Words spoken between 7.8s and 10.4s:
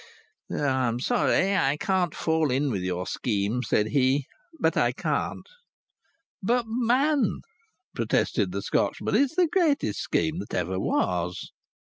protested the Scotchman, "it's the greatest scheme